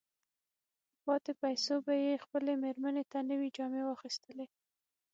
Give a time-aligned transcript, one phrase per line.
[0.93, 4.47] په پاتې پيسو به يې خپلې مېرمې ته نوې جامې واخلي.